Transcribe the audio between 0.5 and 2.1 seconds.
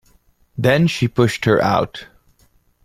Then she pushed her out.